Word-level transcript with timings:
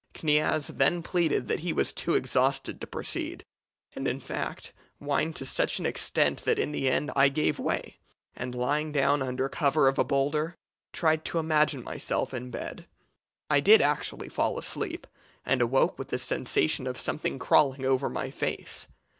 Kniaz 0.15 0.65
then 0.77 1.03
pleaded 1.03 1.47
that 1.47 1.59
he 1.59 1.71
was 1.73 1.93
too 1.93 2.15
exhausted 2.15 2.81
to 2.81 2.87
proceed, 2.87 3.45
and, 3.93 4.07
in 4.07 4.19
fact, 4.19 4.73
whined 4.97 5.35
to 5.35 5.45
such 5.45 5.77
an 5.77 5.85
extent 5.85 6.43
that 6.43 6.57
in 6.57 6.71
the 6.71 6.89
end 6.89 7.11
I 7.15 7.29
gave 7.29 7.59
way, 7.59 7.97
and 8.35 8.55
lying 8.55 8.91
down 8.91 9.21
under 9.21 9.47
cover 9.47 9.87
of 9.87 9.99
a 9.99 10.03
boulder, 10.03 10.57
tried 10.91 11.23
to 11.25 11.37
imagine 11.37 11.83
myself 11.83 12.33
in 12.33 12.49
bed. 12.49 12.87
I 13.47 13.59
did 13.59 13.79
actually 13.79 14.29
fall 14.29 14.57
asleep, 14.57 15.05
and 15.45 15.61
awoke 15.61 15.99
with 15.99 16.07
the 16.07 16.17
sensation 16.17 16.87
of 16.87 16.97
something 16.99 17.37
crawling 17.37 17.85
over 17.85 18.09
my 18.09 18.31
face. 18.31 18.87